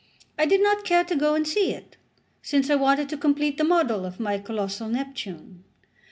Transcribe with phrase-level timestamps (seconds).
[0.35, 1.95] I did not care to go and see it,
[2.41, 5.63] since I wanted to complete the model of my colossal Neptune.